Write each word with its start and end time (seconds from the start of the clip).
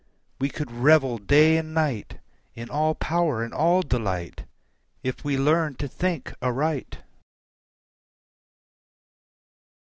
We 0.39 0.49
could 0.49 0.71
revel 0.71 1.19
day 1.19 1.57
and 1.57 1.75
night 1.75 2.17
In 2.55 2.71
all 2.71 2.95
power 2.95 3.43
and 3.43 3.53
all 3.53 3.83
delight 3.83 4.45
If 5.03 5.23
we 5.23 5.37
learn 5.37 5.75
to 5.75 5.87
think 5.87 6.33
aright. 6.41 6.97